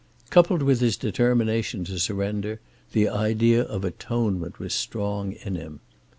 Coupled 0.31 0.63
with 0.63 0.79
his 0.79 0.97
determination 0.97 1.85
to 1.85 1.99
surrender, 1.99 2.59
the 2.91 3.07
idea 3.07 3.61
of 3.61 3.85
atonement 3.85 4.57
was 4.57 4.73
strong 4.73 5.33
in 5.33 5.53
him. 5.53 5.79